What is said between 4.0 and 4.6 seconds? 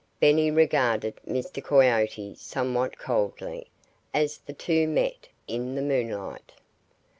as the